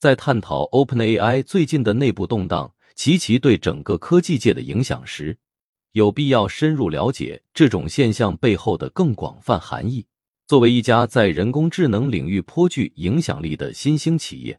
[0.00, 5.36] 在探讨 OpenAI 最近的内部动荡及其对整个科技界的影响时，
[5.92, 10.06] 有必要深入了解这种现象背后的更广泛含义。
[10.46, 14.58] 作为一家在人工智能领域颇具影响力的新兴企业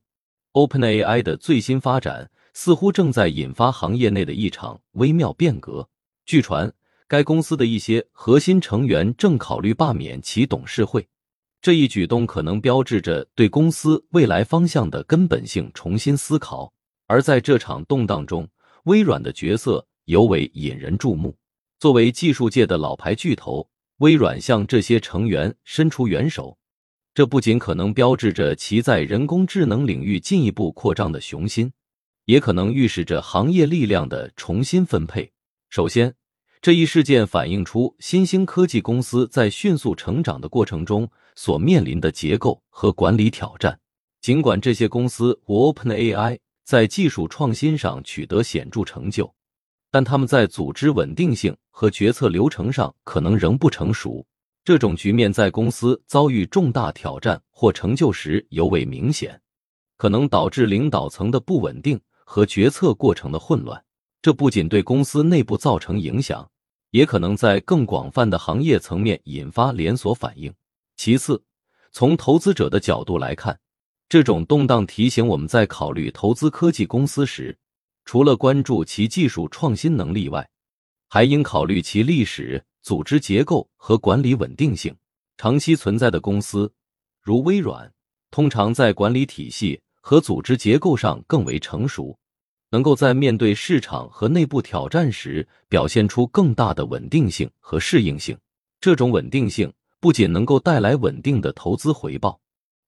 [0.54, 5.89] ，OpenAI 的最新发展似乎正在引发行业内的一场微妙变革。
[6.23, 6.71] 据传，
[7.08, 11.08] 该公司的一些核心成员正考虑罢免其董事会。
[11.62, 16.73] 这一举动可能标志着对公司未来方向的根本性重新思考。
[17.07, 18.48] 而在这场动荡中，
[18.85, 21.38] 微软的角色尤为引人注目。
[21.80, 23.68] 作为技术界的老牌巨头。
[23.98, 26.58] 微软向这些成员伸出援手，
[27.13, 31.71] 这不仅可能标志着其在人工智能领域进一步扩张的雄心，
[32.26, 35.32] 也可能预示着行业力量的重新分配。
[35.70, 36.16] 首先，
[36.63, 43.80] 这一事件反映出新兴科技公司在迅速成长的过程中所面临的结构和管理挑战。
[44.21, 49.34] 尽管这些公司 OpenAI 在技术创新上取得显著成就。
[49.90, 54.26] 但他们在组织稳定性和决策流程上可能仍不成熟。
[54.63, 59.41] 这种局面在公司遭遇重大挑战或成就时尤为明显，
[59.98, 63.84] 可能导致领导层的不稳定和决策过程的混乱。
[64.22, 66.47] 这不仅对公司内部造成影响，
[66.91, 70.53] 也可能在更广泛的行业层面引发连锁反应。
[71.03, 71.44] 其次，
[71.91, 73.59] 从投资者的角度来看，
[74.07, 77.58] 这种动荡提醒我们在考虑投资科技公司时。
[78.06, 80.47] 除了关注其技术创新能力外，
[81.09, 84.96] 还应考虑其历史、组织结构和管理稳定性。
[85.38, 86.72] 长期存在的公司，
[87.19, 87.91] 如微软，
[88.30, 92.16] 通常在管理体系和组织结构上更为成熟，
[92.69, 98.38] 能够在面对市场和内部挑战时表现出更大的稳定性和适应性。
[98.80, 102.41] 这种稳定性不仅能够带来稳定的投资回报，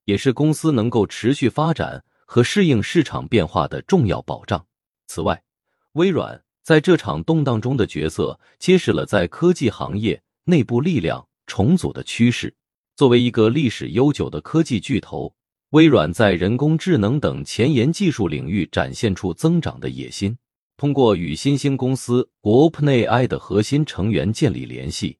[0.06, 4.66] 也是公司能够持续发展和适应市场变化的重要保障。
[5.06, 5.44] 此外，
[5.92, 12.56] 微软在这场动荡中的角色揭示了在科技行业内部力量重组的趋势。
[12.96, 15.36] 作为一个历史悠久的科技巨头，
[15.70, 20.36] 微软在人工智能等前沿技术领域展现出增长的野心。
[20.78, 25.18] 通过与新兴公司 OpenAI 的核心成员建立联系，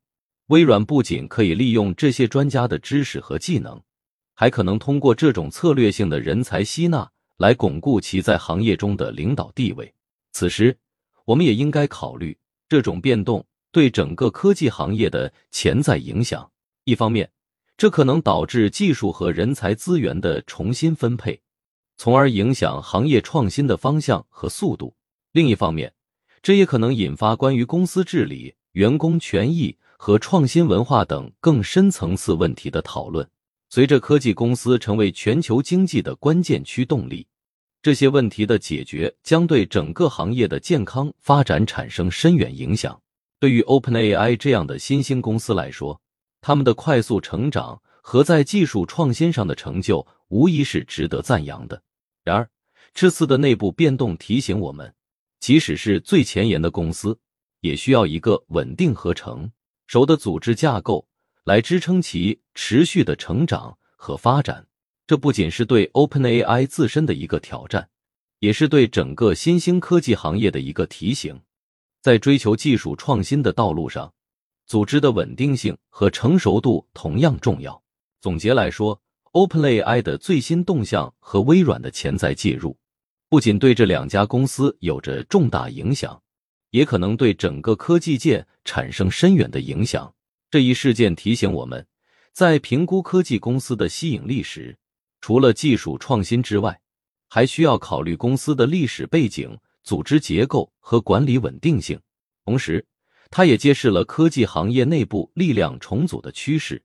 [0.48, 3.82] 微软不仅可以利用这些专家的知识和技能，
[4.34, 7.10] 还可能通过这种策略性的人才吸纳。
[7.38, 9.92] 来巩固其在行业中的领导地位。
[10.32, 10.78] 此时，
[11.26, 12.38] 我们也应该考虑
[12.70, 16.50] 这种变动对整个科技行业的潜在影响。
[16.86, 17.30] 一方面，
[17.76, 21.42] 这可能导致技术和人才资源的重新分配，
[21.98, 24.94] 从而影响行业创新的方向和速度；
[25.32, 25.92] 另一方面，
[26.42, 33.26] 这也可能引发关于公司治理、员工权益和创新文化等更深层次问题的讨论。
[33.70, 37.26] 随着科技公司成为全球经济的关键驱动力，
[37.82, 43.02] 这些问题的解决将对整个行业的健康发展产生深远影响。
[43.40, 46.02] 对于 OpenAI 这样的新兴公司来说，
[46.42, 51.82] 他们的快速成长和在技术创新上的成就无疑是值得赞扬的。
[52.26, 52.50] 然而，
[52.94, 54.94] 这次的内部变动提醒我们，
[55.40, 57.18] 即使是最前沿的公司，
[57.62, 59.50] 也需要一个稳定合成
[59.94, 61.08] 熟的组织架构。
[61.44, 64.66] 来支撑其持续的成长和发展，
[65.06, 67.88] 这不仅是对 OpenAI 自身的一个挑战，
[68.40, 71.40] 也是对整个新兴科技行业的一个提醒。
[72.02, 74.12] 在追求技术创新的道路上，
[74.66, 77.80] 组织的稳定性和成熟度同样重要。
[78.22, 79.00] 总结来说
[79.34, 82.76] ，OpenAI 的最新动向和微软的潜在介入，
[83.30, 86.20] 不仅对这两家公司有着重大影响，
[86.74, 90.12] 也可能对整个科技界产生深远的影响。
[90.50, 91.86] 这一事件提醒我们，
[92.32, 94.76] 在评估科技公司的吸引力时，
[95.22, 96.82] 除了技术创新之外，
[97.30, 102.00] 还需要考虑公司的历史背景、组织结构和管理稳定性。
[102.44, 102.84] 同时，
[103.30, 106.82] 它也揭示了科技行业内部力量重组的趋势，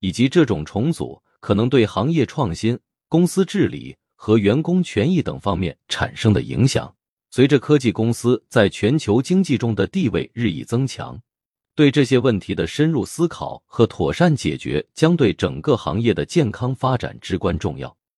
[0.00, 6.95] 以及这种重组可能对行业创新、公司治理和员工权益等方面产生的影响。
[7.36, 11.20] 随着科技公司在全球经济中的地位日益增强。
[11.74, 17.94] 对这些问题的深入思考和妥善解决，将对整个行业的健康发展至关重要。